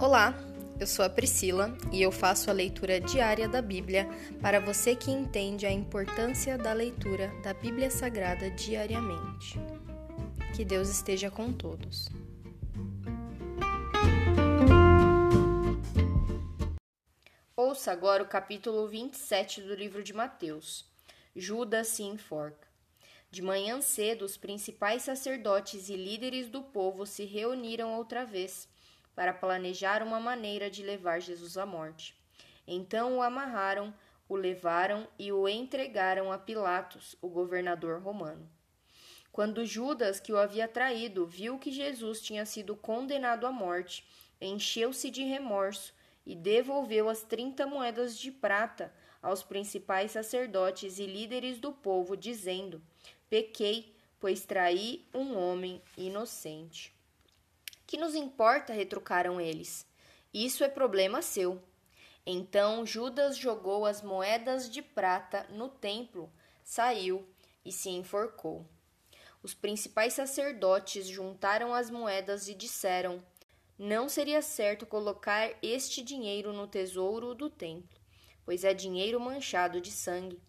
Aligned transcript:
Olá, 0.00 0.34
eu 0.80 0.86
sou 0.86 1.04
a 1.04 1.10
Priscila 1.10 1.76
e 1.92 2.00
eu 2.00 2.10
faço 2.10 2.48
a 2.48 2.54
leitura 2.54 2.98
diária 2.98 3.46
da 3.46 3.60
Bíblia 3.60 4.08
para 4.40 4.58
você 4.58 4.96
que 4.96 5.10
entende 5.10 5.66
a 5.66 5.70
importância 5.70 6.56
da 6.56 6.72
leitura 6.72 7.28
da 7.42 7.52
Bíblia 7.52 7.90
Sagrada 7.90 8.50
diariamente. 8.50 9.58
Que 10.56 10.64
Deus 10.64 10.88
esteja 10.88 11.30
com 11.30 11.52
todos. 11.52 12.08
Ouça 17.54 17.92
agora 17.92 18.22
o 18.22 18.26
capítulo 18.26 18.88
27 18.88 19.60
do 19.60 19.74
livro 19.74 20.02
de 20.02 20.14
Mateus. 20.14 20.86
Judas 21.36 21.88
se 21.88 22.04
enforca. 22.04 22.66
De 23.30 23.42
manhã 23.42 23.82
cedo, 23.82 24.24
os 24.24 24.38
principais 24.38 25.02
sacerdotes 25.02 25.90
e 25.90 25.94
líderes 25.94 26.48
do 26.48 26.62
povo 26.62 27.04
se 27.04 27.26
reuniram 27.26 27.92
outra 27.92 28.24
vez 28.24 28.66
para 29.20 29.34
planejar 29.34 30.02
uma 30.02 30.18
maneira 30.18 30.70
de 30.70 30.82
levar 30.82 31.20
Jesus 31.20 31.58
à 31.58 31.66
morte. 31.66 32.16
Então 32.66 33.18
o 33.18 33.22
amarraram, 33.22 33.92
o 34.26 34.34
levaram 34.34 35.06
e 35.18 35.30
o 35.30 35.46
entregaram 35.46 36.32
a 36.32 36.38
Pilatos, 36.38 37.14
o 37.20 37.28
governador 37.28 38.00
romano. 38.00 38.48
Quando 39.30 39.66
Judas, 39.66 40.18
que 40.20 40.32
o 40.32 40.38
havia 40.38 40.66
traído, 40.66 41.26
viu 41.26 41.58
que 41.58 41.70
Jesus 41.70 42.22
tinha 42.22 42.46
sido 42.46 42.74
condenado 42.74 43.46
à 43.46 43.52
morte, 43.52 44.08
encheu-se 44.40 45.10
de 45.10 45.22
remorso 45.22 45.92
e 46.24 46.34
devolveu 46.34 47.10
as 47.10 47.22
trinta 47.22 47.66
moedas 47.66 48.18
de 48.18 48.32
prata 48.32 48.90
aos 49.20 49.42
principais 49.42 50.12
sacerdotes 50.12 50.98
e 50.98 51.04
líderes 51.04 51.58
do 51.58 51.72
povo, 51.72 52.16
dizendo: 52.16 52.80
Pequei, 53.28 53.94
pois 54.18 54.46
traí 54.46 55.06
um 55.12 55.36
homem 55.36 55.82
inocente. 55.94 56.98
Que 57.90 57.96
nos 57.96 58.14
importa? 58.14 58.72
retrucaram 58.72 59.40
eles. 59.40 59.84
Isso 60.32 60.62
é 60.62 60.68
problema 60.68 61.22
seu. 61.22 61.60
Então 62.24 62.86
Judas 62.86 63.36
jogou 63.36 63.84
as 63.84 64.00
moedas 64.00 64.70
de 64.70 64.80
prata 64.80 65.44
no 65.50 65.68
templo, 65.68 66.32
saiu 66.62 67.28
e 67.64 67.72
se 67.72 67.90
enforcou. 67.90 68.64
Os 69.42 69.54
principais 69.54 70.12
sacerdotes 70.12 71.08
juntaram 71.08 71.74
as 71.74 71.90
moedas 71.90 72.46
e 72.46 72.54
disseram: 72.54 73.20
Não 73.76 74.08
seria 74.08 74.40
certo 74.40 74.86
colocar 74.86 75.52
este 75.60 76.00
dinheiro 76.00 76.52
no 76.52 76.68
tesouro 76.68 77.34
do 77.34 77.50
templo, 77.50 77.98
pois 78.44 78.62
é 78.62 78.72
dinheiro 78.72 79.18
manchado 79.18 79.80
de 79.80 79.90
sangue. 79.90 80.40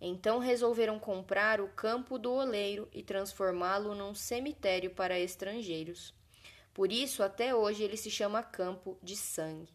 Então 0.00 0.38
resolveram 0.38 0.98
comprar 0.98 1.60
o 1.60 1.68
campo 1.68 2.18
do 2.18 2.32
oleiro 2.32 2.88
e 2.90 3.02
transformá-lo 3.02 3.94
num 3.94 4.14
cemitério 4.14 4.92
para 4.92 5.20
estrangeiros. 5.20 6.15
Por 6.76 6.92
isso, 6.92 7.22
até 7.22 7.54
hoje, 7.54 7.82
ele 7.82 7.96
se 7.96 8.10
chama 8.10 8.42
Campo 8.42 8.98
de 9.02 9.16
Sangue. 9.16 9.72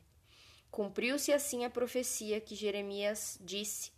Cumpriu-se 0.70 1.34
assim 1.34 1.66
a 1.66 1.70
profecia 1.70 2.40
que 2.40 2.54
Jeremias 2.54 3.40
disse: 3.42 3.92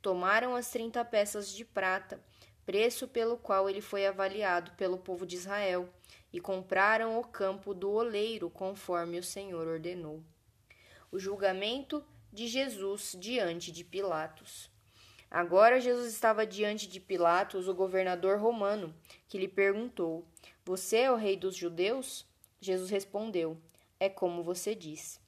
Tomaram 0.00 0.56
as 0.56 0.70
trinta 0.70 1.04
peças 1.04 1.50
de 1.50 1.66
prata, 1.66 2.18
preço 2.64 3.06
pelo 3.06 3.36
qual 3.36 3.68
ele 3.68 3.82
foi 3.82 4.06
avaliado 4.06 4.70
pelo 4.70 4.96
povo 4.96 5.26
de 5.26 5.36
Israel, 5.36 5.86
e 6.32 6.40
compraram 6.40 7.18
o 7.18 7.24
campo 7.24 7.74
do 7.74 7.90
oleiro, 7.90 8.48
conforme 8.48 9.18
o 9.18 9.22
Senhor 9.22 9.68
ordenou. 9.68 10.22
O 11.12 11.18
julgamento 11.18 12.02
de 12.32 12.48
Jesus 12.48 13.14
diante 13.20 13.70
de 13.70 13.84
Pilatos. 13.84 14.70
Agora 15.30 15.78
Jesus 15.78 16.10
estava 16.10 16.46
diante 16.46 16.88
de 16.88 17.00
Pilatos, 17.00 17.68
o 17.68 17.74
governador 17.74 18.40
romano, 18.40 18.94
que 19.28 19.36
lhe 19.36 19.46
perguntou: 19.46 20.26
Você 20.64 21.00
é 21.00 21.12
o 21.12 21.16
rei 21.16 21.36
dos 21.36 21.54
judeus? 21.54 22.24
Jesus 22.60 22.90
respondeu: 22.90 23.56
É 24.00 24.08
como 24.08 24.42
você 24.42 24.74
diz. 24.74 25.20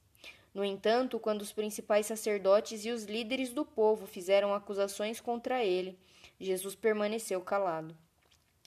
No 0.54 0.64
entanto, 0.64 1.20
quando 1.20 1.42
os 1.42 1.52
principais 1.52 2.06
sacerdotes 2.06 2.84
e 2.84 2.90
os 2.90 3.04
líderes 3.04 3.52
do 3.52 3.64
povo 3.64 4.06
fizeram 4.06 4.54
acusações 4.54 5.20
contra 5.20 5.62
ele, 5.62 5.98
Jesus 6.40 6.74
permaneceu 6.74 7.40
calado. 7.40 7.96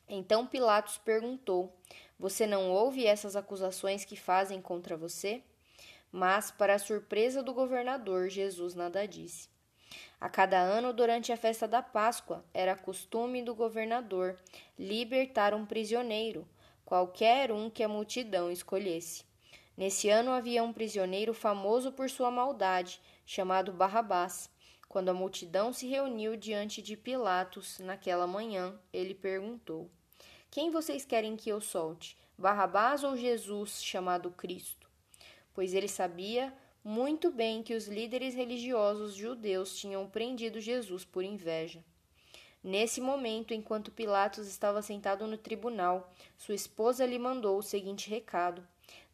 Então 0.07 0.45
Pilatos 0.45 0.97
perguntou: 0.97 1.75
Você 2.19 2.45
não 2.45 2.69
ouve 2.69 3.05
essas 3.05 3.35
acusações 3.35 4.05
que 4.05 4.15
fazem 4.15 4.61
contra 4.61 4.95
você? 4.95 5.41
Mas, 6.11 6.51
para 6.51 6.75
a 6.75 6.79
surpresa 6.79 7.41
do 7.41 7.53
governador, 7.53 8.29
Jesus 8.29 8.75
nada 8.75 9.07
disse. 9.07 9.49
A 10.19 10.29
cada 10.29 10.59
ano, 10.59 10.93
durante 10.93 11.31
a 11.31 11.37
festa 11.37 11.67
da 11.67 11.81
Páscoa, 11.81 12.45
era 12.53 12.75
costume 12.75 13.41
do 13.41 13.55
governador 13.55 14.37
libertar 14.77 15.53
um 15.53 15.65
prisioneiro 15.65 16.47
qualquer 16.91 17.53
um 17.53 17.69
que 17.69 17.83
a 17.83 17.87
multidão 17.87 18.51
escolhesse. 18.51 19.23
Nesse 19.77 20.09
ano 20.09 20.31
havia 20.31 20.61
um 20.61 20.73
prisioneiro 20.73 21.33
famoso 21.33 21.89
por 21.89 22.09
sua 22.09 22.29
maldade, 22.29 22.99
chamado 23.25 23.71
Barrabás. 23.71 24.49
Quando 24.89 25.07
a 25.07 25.13
multidão 25.13 25.71
se 25.71 25.87
reuniu 25.87 26.35
diante 26.35 26.81
de 26.81 26.97
Pilatos 26.97 27.79
naquela 27.79 28.27
manhã, 28.27 28.77
ele 28.91 29.15
perguntou: 29.15 29.89
Quem 30.49 30.69
vocês 30.69 31.05
querem 31.05 31.37
que 31.37 31.49
eu 31.49 31.61
solte, 31.61 32.17
Barrabás 32.37 33.05
ou 33.05 33.15
Jesus, 33.15 33.81
chamado 33.81 34.29
Cristo? 34.29 34.89
Pois 35.53 35.73
ele 35.73 35.87
sabia 35.87 36.53
muito 36.83 37.31
bem 37.31 37.63
que 37.63 37.73
os 37.73 37.87
líderes 37.87 38.35
religiosos 38.35 39.15
judeus 39.15 39.77
tinham 39.77 40.09
prendido 40.09 40.59
Jesus 40.59 41.05
por 41.05 41.23
inveja. 41.23 41.85
Nesse 42.63 43.01
momento, 43.01 43.53
enquanto 43.53 43.91
Pilatos 43.91 44.47
estava 44.47 44.81
sentado 44.81 45.25
no 45.25 45.37
tribunal, 45.37 46.11
sua 46.37 46.53
esposa 46.53 47.05
lhe 47.05 47.17
mandou 47.17 47.57
o 47.57 47.63
seguinte 47.63 48.09
recado: 48.09 48.67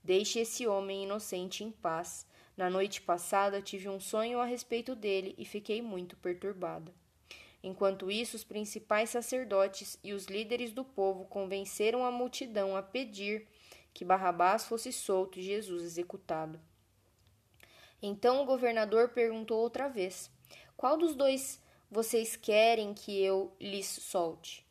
Deixe 0.03 0.39
esse 0.39 0.67
homem 0.67 1.03
inocente 1.03 1.63
em 1.63 1.71
paz. 1.71 2.25
Na 2.57 2.69
noite 2.69 3.01
passada 3.01 3.61
tive 3.61 3.87
um 3.87 3.99
sonho 3.99 4.39
a 4.39 4.45
respeito 4.45 4.95
dele 4.95 5.33
e 5.37 5.45
fiquei 5.45 5.81
muito 5.81 6.17
perturbada. 6.17 6.93
Enquanto 7.63 8.11
isso, 8.11 8.35
os 8.35 8.43
principais 8.43 9.09
sacerdotes 9.09 9.97
e 10.03 10.13
os 10.13 10.25
líderes 10.25 10.71
do 10.71 10.83
povo 10.83 11.25
convenceram 11.25 12.05
a 12.05 12.11
multidão 12.11 12.75
a 12.75 12.81
pedir 12.81 13.47
que 13.93 14.05
Barrabás 14.05 14.65
fosse 14.65 14.91
solto 14.91 15.39
e 15.39 15.43
Jesus 15.43 15.83
executado. 15.83 16.59
Então 18.01 18.41
o 18.41 18.45
governador 18.45 19.09
perguntou 19.09 19.59
outra 19.59 19.87
vez: 19.87 20.29
Qual 20.75 20.97
dos 20.97 21.15
dois 21.15 21.61
vocês 21.89 22.35
querem 22.35 22.93
que 22.93 23.17
eu 23.21 23.55
lhes 23.59 23.87
solte? 23.87 24.65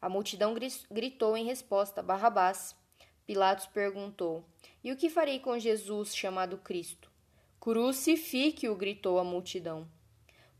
A 0.00 0.08
multidão 0.08 0.54
gritou 0.90 1.36
em 1.36 1.44
resposta: 1.44 2.02
Barrabás. 2.02 2.76
Pilatos 3.26 3.66
perguntou: 3.66 4.44
E 4.82 4.92
o 4.92 4.96
que 4.96 5.10
farei 5.10 5.40
com 5.40 5.58
Jesus 5.58 6.14
chamado 6.14 6.58
Cristo? 6.58 7.10
Crucifique-o, 7.58 8.74
gritou 8.74 9.18
a 9.18 9.24
multidão. 9.24 9.88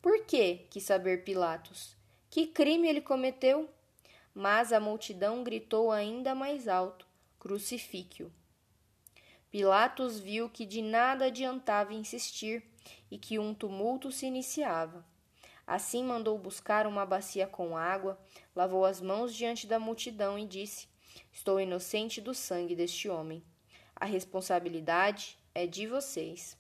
Por 0.01 0.25
quê? 0.25 0.67
quis 0.71 0.83
saber 0.83 1.25
Pilatos. 1.25 1.97
Que 2.29 2.47
crime 2.47 2.89
ele 2.89 3.01
cometeu? 3.01 3.69
Mas 4.35 4.73
a 4.73 4.81
multidão 4.81 5.45
gritou 5.45 5.93
ainda 5.93 6.35
mais 6.35 6.67
alto: 6.67 7.07
Crucifique-o. 7.39 8.33
Pilatos 9.51 10.19
viu 10.19 10.49
que 10.49 10.65
de 10.65 10.81
nada 10.81 11.27
adiantava 11.27 11.93
insistir 11.93 12.65
e 13.11 13.19
que 13.19 13.39
um 13.39 13.53
tumulto 13.53 14.11
se 14.11 14.27
iniciava. 14.27 15.05
Assim 15.67 16.05
mandou 16.05 16.39
buscar 16.39 16.87
uma 16.87 17.07
bacia 17.07 17.47
com 17.47 17.77
água, 17.77 18.19
lavou 18.55 18.85
as 18.85 19.01
mãos 19.01 19.35
diante 19.35 19.67
da 19.67 19.79
multidão 19.79 20.39
e 20.39 20.47
disse: 20.47 20.89
Estou 21.33 21.61
inocente 21.61 22.21
do 22.21 22.35
sangue 22.35 22.75
deste 22.75 23.09
homem. 23.09 23.43
A 23.95 24.05
responsabilidade 24.05 25.39
é 25.55 25.67
de 25.67 25.87
vocês. 25.87 26.59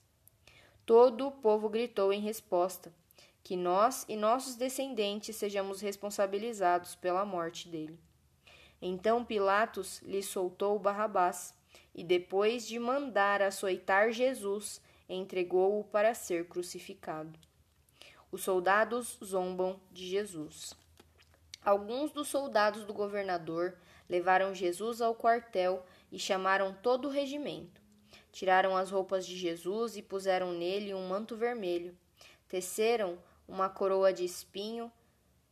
Todo 0.86 1.26
o 1.26 1.32
povo 1.32 1.68
gritou 1.68 2.12
em 2.12 2.20
resposta: 2.20 2.94
Que 3.42 3.56
nós 3.56 4.04
e 4.08 4.16
nossos 4.16 4.54
descendentes 4.54 5.36
sejamos 5.36 5.80
responsabilizados 5.80 6.94
pela 6.94 7.24
morte 7.24 7.68
dele. 7.68 7.98
Então 8.80 9.24
Pilatos 9.24 10.00
lhe 10.02 10.22
soltou 10.22 10.78
Barrabás 10.78 11.54
e, 11.94 12.02
depois 12.02 12.66
de 12.66 12.78
mandar 12.78 13.42
açoitar 13.42 14.12
Jesus, 14.12 14.80
entregou-o 15.08 15.84
para 15.84 16.14
ser 16.14 16.48
crucificado. 16.48 17.38
Os 18.32 18.42
soldados 18.42 19.18
zombam 19.22 19.78
de 19.90 20.08
Jesus. 20.08 20.72
Alguns 21.62 22.10
dos 22.10 22.28
soldados 22.28 22.86
do 22.86 22.94
governador 22.94 23.76
levaram 24.08 24.54
Jesus 24.54 25.02
ao 25.02 25.14
quartel 25.14 25.84
e 26.10 26.18
chamaram 26.18 26.74
todo 26.82 27.08
o 27.08 27.10
regimento. 27.10 27.78
Tiraram 28.32 28.74
as 28.74 28.90
roupas 28.90 29.26
de 29.26 29.36
Jesus 29.36 29.98
e 29.98 30.02
puseram 30.02 30.52
nele 30.52 30.94
um 30.94 31.06
manto 31.06 31.36
vermelho. 31.36 31.94
Teceram 32.48 33.18
uma 33.46 33.68
coroa 33.68 34.14
de 34.14 34.24
espinho, 34.24 34.90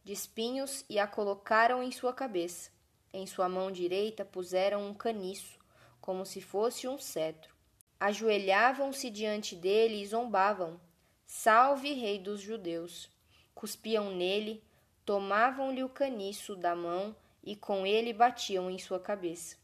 de 0.03 0.15
espinhos 0.15 0.83
e 0.89 0.99
a 0.99 1.07
colocaram 1.07 1.83
em 1.83 1.93
sua 1.93 2.15
cabeça. 2.15 2.71
Em 3.13 3.27
sua 3.27 3.47
mão 3.47 3.71
direita 3.71 4.25
puseram 4.25 4.89
um 4.89 4.95
caniço, 4.95 5.59
como 6.01 6.25
se 6.25 6.41
fosse 6.41 6.89
um 6.89 6.97
cetro. 6.97 7.55
Ajoelhavam-se 8.01 9.11
diante 9.11 9.55
dele 9.55 10.01
e 10.01 10.07
zombavam. 10.07 10.81
Salve, 11.33 11.93
Rei 11.93 12.19
dos 12.19 12.41
Judeus! 12.41 13.09
Cuspiam 13.55 14.11
nele, 14.11 14.65
tomavam-lhe 15.07 15.85
o 15.85 15.89
caniço 15.89 16.57
da 16.57 16.75
mão 16.75 17.15
e 17.45 17.55
com 17.55 17.87
ele 17.87 18.13
batiam 18.13 18.69
em 18.69 18.79
sua 18.81 18.99
cabeça. 18.99 19.57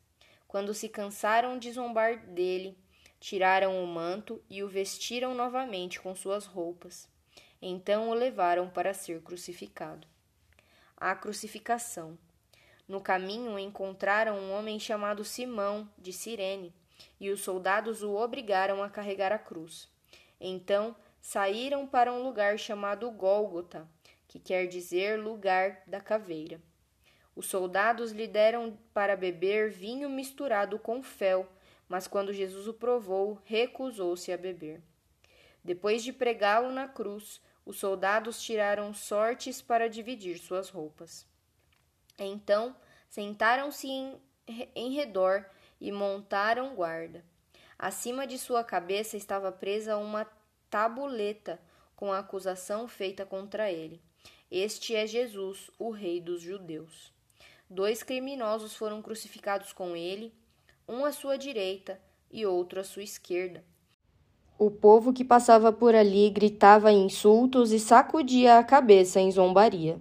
Quando 0.46 0.72
se 0.72 0.88
cansaram 0.88 1.58
de 1.58 1.72
zombar 1.72 2.24
dele, 2.24 2.78
tiraram 3.18 3.82
o 3.82 3.86
manto 3.86 4.40
e 4.48 4.62
o 4.62 4.68
vestiram 4.68 5.34
novamente 5.34 6.00
com 6.00 6.14
suas 6.14 6.46
roupas. 6.46 7.08
Então 7.60 8.10
o 8.10 8.14
levaram 8.14 8.70
para 8.70 8.94
ser 8.94 9.20
crucificado. 9.20 10.06
A 10.96 11.16
crucificação. 11.16 12.16
No 12.86 13.00
caminho 13.00 13.58
encontraram 13.58 14.38
um 14.38 14.52
homem 14.52 14.78
chamado 14.78 15.24
Simão, 15.24 15.90
de 15.98 16.12
Cirene, 16.12 16.72
e 17.18 17.28
os 17.28 17.40
soldados 17.40 18.04
o 18.04 18.14
obrigaram 18.14 18.84
a 18.84 18.88
carregar 18.88 19.32
a 19.32 19.38
cruz. 19.38 19.90
Então 20.40 20.94
saíram 21.26 21.88
para 21.88 22.12
um 22.12 22.22
lugar 22.22 22.56
chamado 22.56 23.10
Gólgota, 23.10 23.88
que 24.28 24.38
quer 24.38 24.68
dizer 24.68 25.18
lugar 25.18 25.82
da 25.84 26.00
caveira. 26.00 26.62
Os 27.34 27.46
soldados 27.46 28.12
lhe 28.12 28.28
deram 28.28 28.78
para 28.94 29.16
beber 29.16 29.68
vinho 29.68 30.08
misturado 30.08 30.78
com 30.78 31.02
fel, 31.02 31.48
mas 31.88 32.06
quando 32.06 32.32
Jesus 32.32 32.68
o 32.68 32.74
provou, 32.74 33.42
recusou-se 33.44 34.30
a 34.30 34.38
beber. 34.38 34.80
Depois 35.64 36.04
de 36.04 36.12
pregá-lo 36.12 36.70
na 36.70 36.86
cruz, 36.86 37.42
os 37.64 37.76
soldados 37.76 38.40
tiraram 38.40 38.94
sortes 38.94 39.60
para 39.60 39.88
dividir 39.88 40.38
suas 40.38 40.68
roupas. 40.68 41.26
Então 42.16 42.76
sentaram-se 43.10 43.88
em, 43.88 44.16
em 44.76 44.94
redor 44.94 45.44
e 45.80 45.90
montaram 45.90 46.76
guarda. 46.76 47.24
Acima 47.76 48.28
de 48.28 48.38
sua 48.38 48.62
cabeça 48.62 49.16
estava 49.16 49.50
presa 49.50 49.96
uma 49.96 50.24
tabuleta 50.76 51.58
com 51.96 52.12
a 52.12 52.18
acusação 52.18 52.86
feita 52.86 53.24
contra 53.24 53.72
ele. 53.72 53.98
Este 54.50 54.94
é 54.94 55.06
Jesus, 55.06 55.70
o 55.78 55.88
Rei 55.88 56.20
dos 56.20 56.42
Judeus. 56.42 57.10
Dois 57.70 58.02
criminosos 58.02 58.76
foram 58.76 59.00
crucificados 59.00 59.72
com 59.72 59.96
ele, 59.96 60.34
um 60.86 61.06
à 61.06 61.12
sua 61.12 61.38
direita 61.38 61.98
e 62.30 62.44
outro 62.44 62.78
à 62.78 62.84
sua 62.84 63.02
esquerda. 63.02 63.64
O 64.58 64.70
povo 64.70 65.14
que 65.14 65.24
passava 65.24 65.72
por 65.72 65.94
ali 65.94 66.28
gritava 66.28 66.92
insultos 66.92 67.72
e 67.72 67.80
sacudia 67.80 68.58
a 68.58 68.62
cabeça 68.62 69.18
em 69.18 69.30
zombaria. 69.30 69.98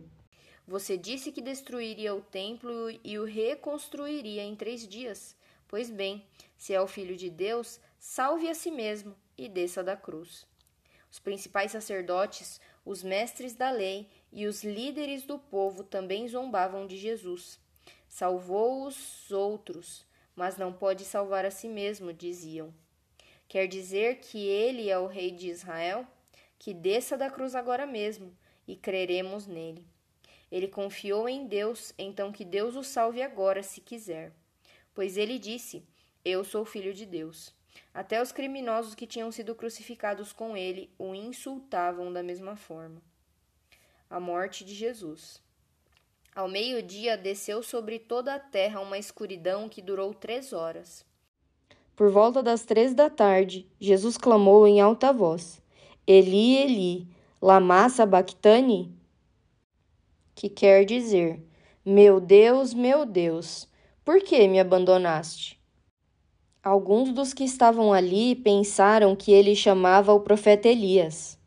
Você 0.67 0.97
disse 0.97 1.31
que 1.31 1.41
destruiria 1.41 2.13
o 2.13 2.19
templo 2.19 2.89
e 3.01 3.17
o 3.17 3.23
reconstruiria 3.23 4.43
em 4.43 4.57
três 4.57 4.85
dias. 4.85 5.37
Pois 5.69 5.89
bem, 5.89 6.25
se 6.57 6.73
é 6.73 6.81
o 6.81 6.87
Filho 6.87 7.15
de 7.15 7.29
Deus, 7.29 7.79
salve 7.97 8.49
a 8.49 8.53
si 8.53 8.69
mesmo 8.69 9.15
e 9.37 9.47
desça 9.47 9.81
da 9.81 9.95
cruz. 9.95 10.45
Os 11.15 11.19
principais 11.19 11.71
sacerdotes, 11.71 12.59
os 12.83 13.01
mestres 13.01 13.55
da 13.55 13.71
lei 13.71 14.09
e 14.33 14.45
os 14.47 14.65
líderes 14.65 15.23
do 15.23 15.39
povo 15.39 15.81
também 15.81 16.27
zombavam 16.27 16.85
de 16.85 16.97
Jesus. 16.97 17.57
Salvou 18.09 18.85
os 18.85 19.31
outros, 19.31 20.05
mas 20.35 20.57
não 20.57 20.73
pode 20.73 21.05
salvar 21.05 21.45
a 21.45 21.51
si 21.51 21.69
mesmo, 21.69 22.11
diziam. 22.11 22.73
Quer 23.47 23.65
dizer 23.65 24.17
que 24.17 24.45
ele 24.45 24.89
é 24.89 24.99
o 24.99 25.07
rei 25.07 25.31
de 25.31 25.47
Israel? 25.47 26.05
Que 26.59 26.73
desça 26.73 27.17
da 27.17 27.29
cruz 27.29 27.55
agora 27.55 27.85
mesmo 27.85 28.35
e 28.67 28.75
creremos 28.75 29.47
nele. 29.47 29.87
Ele 30.51 30.67
confiou 30.67 31.29
em 31.29 31.47
Deus, 31.47 31.93
então 31.97 32.29
que 32.29 32.43
Deus 32.43 32.75
o 32.75 32.83
salve 32.83 33.21
agora, 33.21 33.63
se 33.63 33.79
quiser. 33.79 34.33
Pois 34.93 35.15
ele 35.15 35.39
disse: 35.39 35.81
Eu 36.25 36.43
sou 36.43 36.65
filho 36.65 36.93
de 36.93 37.05
Deus. 37.05 37.54
Até 37.93 38.21
os 38.21 38.31
criminosos 38.31 38.95
que 38.95 39.07
tinham 39.07 39.31
sido 39.31 39.55
crucificados 39.55 40.33
com 40.33 40.55
ele 40.55 40.89
o 40.97 41.15
insultavam 41.15 42.11
da 42.11 42.21
mesma 42.21 42.55
forma. 42.55 43.01
A 44.09 44.19
morte 44.19 44.63
de 44.65 44.73
Jesus. 44.73 45.41
Ao 46.35 46.49
meio-dia 46.49 47.17
desceu 47.17 47.63
sobre 47.63 47.97
toda 47.97 48.35
a 48.35 48.39
terra 48.39 48.81
uma 48.81 48.97
escuridão 48.97 49.69
que 49.69 49.81
durou 49.81 50.13
três 50.13 50.51
horas. 50.51 51.05
Por 51.95 52.11
volta 52.11 52.43
das 52.43 52.65
três 52.65 52.93
da 52.93 53.09
tarde, 53.09 53.65
Jesus 53.79 54.17
clamou 54.17 54.67
em 54.67 54.81
alta 54.81 55.13
voz: 55.13 55.61
Eli, 56.05 56.57
Eli, 56.57 57.07
lama 57.41 57.87
sabachthani? 57.87 58.93
Que 60.35 60.49
quer 60.49 60.83
dizer: 60.83 61.41
Meu 61.85 62.19
Deus, 62.19 62.73
meu 62.73 63.05
Deus, 63.05 63.65
por 64.03 64.19
que 64.21 64.45
me 64.45 64.59
abandonaste? 64.59 65.54
Alguns 66.65 67.13
dos 67.13 67.31
que 67.31 67.43
estavam 67.43 67.93
ali 67.93 68.35
pensaram 68.35 69.15
que 69.15 69.31
ele 69.31 69.55
chamava 69.55 70.11
o 70.11 70.21
profeta 70.21 70.67
Elias. 70.67 71.37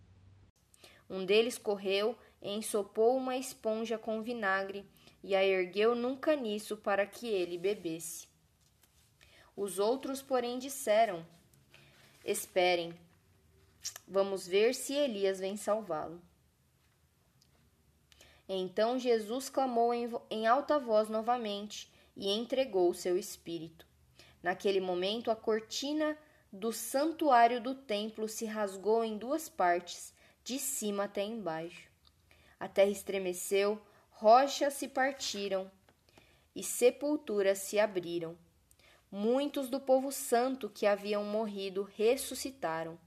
Um 1.11 1.25
deles 1.25 1.59
correu, 1.59 2.17
ensopou 2.41 3.17
uma 3.17 3.37
esponja 3.37 3.99
com 3.99 4.23
vinagre 4.23 4.89
e 5.21 5.35
a 5.35 5.45
ergueu 5.45 5.97
num 5.97 6.15
caniço 6.15 6.77
para 6.77 7.05
que 7.05 7.27
ele 7.27 7.59
bebesse. 7.59 8.29
Os 9.57 9.81
outros, 9.81 10.23
porém, 10.23 10.57
disseram: 10.57 11.27
Esperem, 12.25 12.95
vamos 14.07 14.47
ver 14.47 14.73
se 14.73 14.95
Elias 14.95 15.41
vem 15.41 15.57
salvá-lo. 15.57 16.23
Então 18.49 18.97
Jesus 19.01 19.51
clamou 19.51 19.93
em, 19.93 20.47
alta 20.47 20.79
voz 20.79 21.09
novamente 21.09 21.91
e 22.17 22.31
entregou 22.31 22.95
seu 22.95 23.19
espírito. 23.19 23.88
Naquele 24.43 24.81
momento, 24.81 25.31
a 25.31 25.37
cortina 25.37 26.17
do 26.53 26.73
santuário 26.73 27.61
do 27.61 27.75
templo 27.75 28.29
se 28.29 28.45
rasgou 28.47 29.05
em 29.05 29.19
duas 29.19 29.49
partes, 29.49 30.15
de 30.43 30.59
cima 30.59 31.05
até 31.05 31.23
embaixo. 31.23 31.91
A 32.59 32.67
terra 32.67 32.91
estremeceu, 32.91 33.81
rochas 34.11 34.75
se 34.75 34.89
partiram 34.89 35.71
e 36.57 36.63
sepulturas 36.63 37.59
se 37.59 37.79
abriram. 37.79 38.37
Muitos 39.11 39.69
do 39.69 39.79
povo 39.79 40.11
santo 40.11 40.69
que 40.69 40.87
haviam 40.87 41.23
morrido 41.25 41.89
ressuscitaram. 41.97 42.99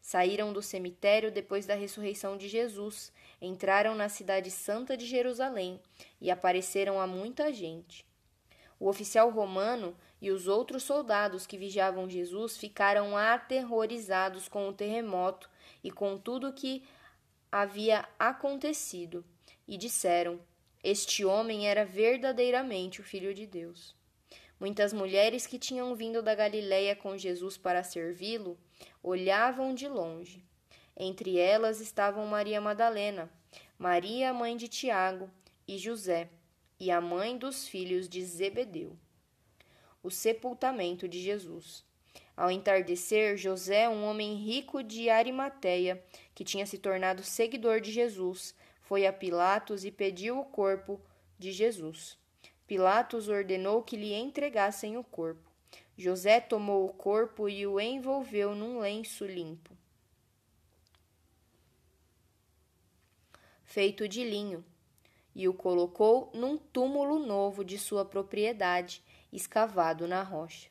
Saíram 0.00 0.52
do 0.52 0.62
cemitério 0.62 1.30
depois 1.30 1.66
da 1.66 1.74
ressurreição 1.74 2.36
de 2.36 2.48
Jesus, 2.48 3.12
entraram 3.40 3.94
na 3.94 4.08
cidade 4.08 4.50
santa 4.50 4.96
de 4.96 5.06
Jerusalém 5.06 5.80
e 6.20 6.30
apareceram 6.30 7.00
a 7.00 7.06
muita 7.06 7.52
gente. 7.52 8.06
O 8.84 8.88
oficial 8.88 9.30
romano 9.30 9.96
e 10.20 10.30
os 10.30 10.46
outros 10.46 10.82
soldados 10.82 11.46
que 11.46 11.56
vigiavam 11.56 12.06
Jesus 12.06 12.58
ficaram 12.58 13.16
aterrorizados 13.16 14.46
com 14.46 14.68
o 14.68 14.74
terremoto 14.74 15.48
e 15.82 15.90
com 15.90 16.18
tudo 16.18 16.48
o 16.50 16.52
que 16.52 16.84
havia 17.50 18.06
acontecido, 18.18 19.24
e 19.66 19.78
disseram: 19.78 20.38
Este 20.82 21.24
homem 21.24 21.66
era 21.66 21.82
verdadeiramente 21.82 23.00
o 23.00 23.02
Filho 23.02 23.32
de 23.32 23.46
Deus. 23.46 23.96
Muitas 24.60 24.92
mulheres 24.92 25.46
que 25.46 25.58
tinham 25.58 25.94
vindo 25.94 26.20
da 26.20 26.34
Galiléia 26.34 26.94
com 26.94 27.16
Jesus 27.16 27.56
para 27.56 27.82
servi-lo 27.82 28.58
olhavam 29.02 29.74
de 29.74 29.88
longe. 29.88 30.44
Entre 30.94 31.38
elas 31.38 31.80
estavam 31.80 32.26
Maria 32.26 32.60
Madalena, 32.60 33.32
Maria, 33.78 34.34
mãe 34.34 34.54
de 34.54 34.68
Tiago, 34.68 35.30
e 35.66 35.78
José, 35.78 36.28
e 36.84 36.90
a 36.90 37.00
mãe 37.00 37.38
dos 37.38 37.66
filhos 37.66 38.06
de 38.06 38.22
Zebedeu. 38.22 38.94
O 40.02 40.10
sepultamento 40.10 41.08
de 41.08 41.18
Jesus. 41.18 41.82
Ao 42.36 42.50
entardecer, 42.50 43.38
José, 43.38 43.88
um 43.88 44.04
homem 44.04 44.34
rico 44.34 44.82
de 44.82 45.08
Arimateia, 45.08 46.04
que 46.34 46.44
tinha 46.44 46.66
se 46.66 46.76
tornado 46.76 47.22
seguidor 47.22 47.80
de 47.80 47.90
Jesus, 47.90 48.54
foi 48.82 49.06
a 49.06 49.12
Pilatos 49.14 49.82
e 49.86 49.90
pediu 49.90 50.38
o 50.38 50.44
corpo 50.44 51.00
de 51.38 51.52
Jesus. 51.52 52.18
Pilatos 52.66 53.28
ordenou 53.28 53.82
que 53.82 53.96
lhe 53.96 54.12
entregassem 54.12 54.98
o 54.98 55.04
corpo. 55.04 55.50
José 55.96 56.38
tomou 56.38 56.84
o 56.84 56.92
corpo 56.92 57.48
e 57.48 57.66
o 57.66 57.80
envolveu 57.80 58.54
num 58.54 58.78
lenço 58.80 59.24
limpo, 59.24 59.74
feito 63.64 64.06
de 64.06 64.22
linho, 64.22 64.62
e 65.34 65.48
o 65.48 65.54
colocou 65.54 66.30
num 66.32 66.56
túmulo 66.56 67.18
novo 67.18 67.64
de 67.64 67.78
sua 67.78 68.04
propriedade, 68.04 69.02
escavado 69.32 70.06
na 70.06 70.22
rocha. 70.22 70.68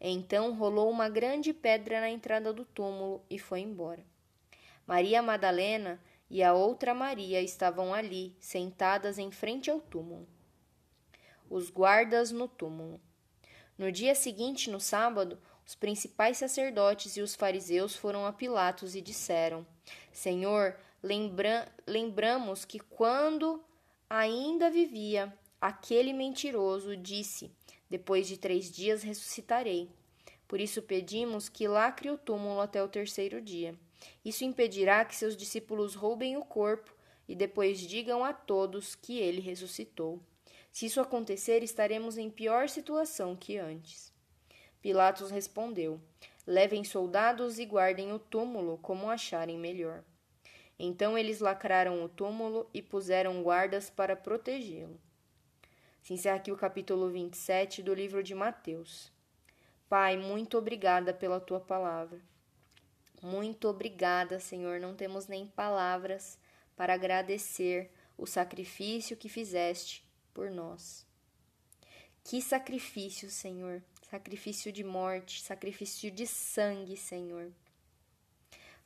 Então 0.00 0.54
rolou 0.54 0.90
uma 0.90 1.08
grande 1.08 1.52
pedra 1.52 2.00
na 2.00 2.10
entrada 2.10 2.52
do 2.52 2.64
túmulo 2.64 3.22
e 3.30 3.38
foi 3.38 3.60
embora. 3.60 4.04
Maria 4.86 5.22
Madalena 5.22 6.00
e 6.28 6.42
a 6.42 6.52
outra 6.52 6.92
Maria 6.92 7.40
estavam 7.40 7.94
ali, 7.94 8.36
sentadas 8.38 9.18
em 9.18 9.30
frente 9.30 9.70
ao 9.70 9.80
túmulo 9.80 10.26
os 11.48 11.70
guardas 11.70 12.30
no 12.30 12.48
túmulo. 12.48 13.00
No 13.76 13.90
dia 13.90 14.14
seguinte, 14.14 14.70
no 14.70 14.80
sábado, 14.80 15.38
os 15.66 15.74
principais 15.74 16.38
sacerdotes 16.38 17.16
e 17.16 17.22
os 17.22 17.34
fariseus 17.34 17.94
foram 17.94 18.26
a 18.26 18.32
Pilatos 18.32 18.94
e 18.94 19.00
disseram: 19.00 19.66
Senhor, 20.12 20.76
lembra 21.02 21.70
lembramos 21.86 22.64
que 22.64 22.78
quando 22.78 23.62
ainda 24.08 24.70
vivia, 24.70 25.32
aquele 25.60 26.12
mentiroso 26.12 26.96
disse: 26.96 27.50
Depois 27.88 28.26
de 28.26 28.36
três 28.36 28.70
dias 28.70 29.02
ressuscitarei. 29.02 29.90
Por 30.46 30.60
isso 30.60 30.82
pedimos 30.82 31.48
que 31.48 31.66
lacre 31.66 32.10
o 32.10 32.18
túmulo 32.18 32.60
até 32.60 32.82
o 32.82 32.88
terceiro 32.88 33.40
dia. 33.40 33.74
Isso 34.24 34.44
impedirá 34.44 35.04
que 35.04 35.16
seus 35.16 35.36
discípulos 35.36 35.94
roubem 35.94 36.36
o 36.36 36.44
corpo 36.44 36.94
e 37.26 37.34
depois 37.34 37.80
digam 37.80 38.24
a 38.24 38.32
todos 38.32 38.94
que 38.94 39.18
ele 39.18 39.40
ressuscitou. 39.40 40.20
Se 40.70 40.86
isso 40.86 41.00
acontecer, 41.00 41.62
estaremos 41.62 42.18
em 42.18 42.28
pior 42.28 42.68
situação 42.68 43.34
que 43.36 43.56
antes. 43.56 44.12
Pilatos 44.82 45.30
respondeu: 45.30 46.00
Levem 46.46 46.84
soldados 46.84 47.58
e 47.58 47.64
guardem 47.64 48.12
o 48.12 48.18
túmulo 48.18 48.76
como 48.78 49.08
acharem 49.08 49.58
melhor. 49.58 50.04
Então 50.78 51.16
eles 51.16 51.40
lacraram 51.40 52.02
o 52.02 52.08
túmulo 52.08 52.68
e 52.74 52.82
puseram 52.82 53.42
guardas 53.42 53.88
para 53.88 54.16
protegê-lo. 54.16 55.00
Se 56.02 56.14
encerra 56.14 56.36
aqui 56.36 56.52
o 56.52 56.56
capítulo 56.56 57.08
27 57.10 57.82
do 57.82 57.94
livro 57.94 58.22
de 58.22 58.34
Mateus. 58.34 59.12
Pai, 59.88 60.16
muito 60.16 60.58
obrigada 60.58 61.14
pela 61.14 61.40
tua 61.40 61.60
palavra. 61.60 62.20
Muito 63.22 63.68
obrigada, 63.68 64.38
Senhor. 64.38 64.80
Não 64.80 64.94
temos 64.94 65.26
nem 65.26 65.46
palavras 65.46 66.38
para 66.76 66.92
agradecer 66.92 67.90
o 68.18 68.26
sacrifício 68.26 69.16
que 69.16 69.28
fizeste 69.28 70.04
por 70.34 70.50
nós. 70.50 71.06
Que 72.22 72.42
sacrifício, 72.42 73.30
Senhor! 73.30 73.82
Sacrifício 74.10 74.70
de 74.70 74.84
morte, 74.84 75.42
sacrifício 75.42 76.10
de 76.10 76.26
sangue, 76.26 76.96
Senhor. 76.96 77.50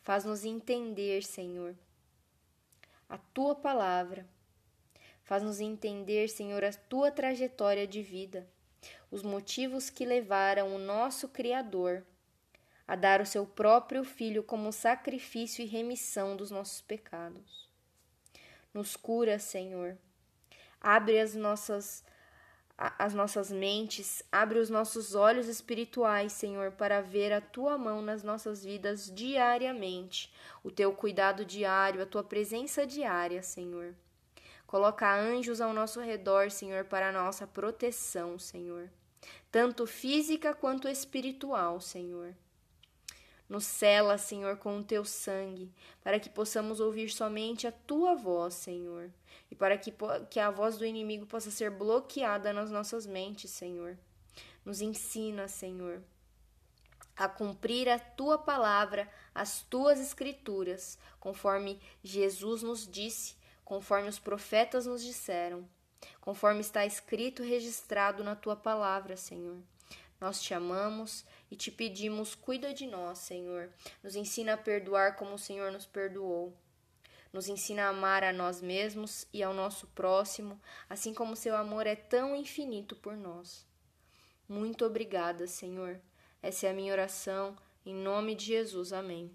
Faz-nos 0.09 0.43
entender, 0.43 1.23
Senhor, 1.23 1.77
a 3.11 3.19
tua 3.19 3.55
palavra. 3.55 4.27
Faz-nos 5.23 5.61
entender, 5.61 6.31
Senhor, 6.31 6.65
a 6.65 6.73
tua 6.73 7.11
trajetória 7.11 7.87
de 7.87 8.01
vida, 8.01 8.49
os 9.11 9.23
motivos 9.23 9.91
que 9.91 10.07
levaram 10.07 10.75
o 10.75 10.79
nosso 10.79 11.29
Criador 11.29 12.07
a 12.87 12.97
dar 12.97 13.21
o 13.21 13.27
seu 13.27 13.45
próprio 13.45 14.03
Filho 14.03 14.43
como 14.43 14.73
sacrifício 14.73 15.63
e 15.63 15.67
remissão 15.67 16.35
dos 16.35 16.51
nossos 16.51 16.81
pecados. 16.81 17.69
Nos 18.73 18.97
cura, 18.97 19.39
Senhor. 19.39 19.99
Abre 20.81 21.21
as 21.21 21.35
nossas 21.35 22.03
as 22.79 23.13
nossas 23.13 23.51
mentes, 23.51 24.23
abre 24.31 24.61
os 24.61 24.71
nossos 24.71 25.17
olhos 25.17 25.49
espirituais, 25.49 26.33
Senhor, 26.33 26.71
para 26.71 27.01
ver 27.01 27.33
a 27.33 27.41
tua 27.41 27.77
mão 27.77 28.01
nas 28.01 28.23
nossas 28.23 28.65
vidas 28.65 29.13
diariamente, 29.13 30.33
o 30.63 30.71
teu 30.71 30.93
cuidado 30.93 31.45
diário, 31.45 32.01
a 32.01 32.07
tua 32.07 32.23
presença 32.23 32.87
diária, 32.87 33.43
Senhor. 33.43 33.97
Coloca 34.65 35.13
anjos 35.13 35.61
ao 35.61 35.73
nosso 35.73 35.99
redor, 35.99 36.53
Senhor, 36.53 36.85
para 36.85 37.09
a 37.09 37.13
nossa 37.13 37.49
proteção, 37.49 38.39
Senhor, 38.39 38.89
tanto 39.51 39.85
física 39.85 40.55
quanto 40.55 40.87
espiritual, 40.87 41.81
Senhor. 41.81 42.33
Nos 43.49 43.65
cela, 43.65 44.19
Senhor, 44.19 44.59
com 44.59 44.79
o 44.79 44.85
teu 44.85 45.05
sangue, 45.05 45.73
para 46.05 46.21
que 46.21 46.29
possamos 46.29 46.79
ouvir 46.79 47.09
somente 47.09 47.67
a 47.67 47.73
tua 47.73 48.15
voz, 48.15 48.55
Senhor, 48.55 49.11
e 49.51 49.55
para 49.55 49.79
que, 49.79 49.93
que 50.31 50.41
a 50.41 50.51
voz 50.51 50.77
do 50.77 50.85
inimigo 50.85 51.27
possa 51.27 51.51
ser 51.51 51.71
bloqueada 51.71 52.53
nas 52.53 52.71
nossas 52.71 53.07
mentes, 53.07 53.51
Senhor. 53.51 53.99
Nos 54.65 54.81
ensina, 54.81 55.49
Senhor, 55.49 56.03
a 57.17 57.29
cumprir 57.29 57.89
a 57.89 57.99
tua 57.99 58.39
palavra, 58.39 59.11
as 59.35 59.63
tuas 59.63 59.99
escrituras, 59.99 60.99
conforme 61.19 61.81
Jesus 62.03 62.63
nos 62.63 62.87
disse, 62.87 63.37
conforme 63.65 64.09
os 64.09 64.19
profetas 64.19 64.87
nos 64.87 65.03
disseram, 65.03 65.69
conforme 66.21 66.61
está 66.61 66.85
escrito 66.87 67.43
e 67.43 67.49
registrado 67.49 68.23
na 68.23 68.37
tua 68.37 68.55
palavra, 68.55 69.17
Senhor. 69.17 69.59
Nós 70.21 70.43
te 70.43 70.53
amamos 70.53 71.25
e 71.51 71.57
te 71.57 71.71
pedimos, 71.71 72.35
cuida 72.35 72.75
de 72.75 72.87
nós, 72.87 73.19
Senhor. 73.19 73.71
Nos 74.03 74.17
ensina 74.17 74.55
a 74.55 74.59
perdoar 74.59 75.17
como 75.17 75.35
o 75.35 75.39
Senhor 75.39 75.71
nos 75.71 75.87
perdoou. 75.87 76.57
Nos 77.33 77.49
ensina 77.49 77.85
a 77.85 77.89
amar 77.89 78.25
a 78.25 78.33
nós 78.33 78.63
mesmos 78.63 79.27
e 79.33 79.43
ao 79.43 79.53
nosso 79.53 79.87
próximo, 79.89 80.61
assim 80.89 81.13
como 81.13 81.37
seu 81.37 81.57
amor 81.57 81.87
é 81.87 81.95
tão 81.95 82.35
infinito 82.35 82.97
por 82.97 83.17
nós. 83.17 83.67
Muito 84.49 84.85
obrigada, 84.85 85.47
Senhor. 85.47 86.01
Essa 86.43 86.69
é 86.69 86.71
a 86.71 86.75
minha 86.75 86.93
oração, 86.93 87.57
em 87.85 87.95
nome 87.95 88.35
de 88.35 88.47
Jesus. 88.47 88.93
Amém. 88.93 89.31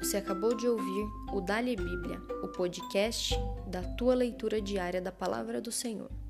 Você 0.00 0.18
acabou 0.18 0.54
de 0.56 0.68
ouvir 0.68 1.06
o 1.32 1.40
Dali 1.40 1.74
Bíblia, 1.74 2.20
o 2.42 2.48
podcast 2.48 3.34
da 3.66 3.82
tua 3.82 4.14
leitura 4.14 4.60
diária 4.60 5.00
da 5.00 5.10
palavra 5.10 5.60
do 5.60 5.72
Senhor. 5.72 6.23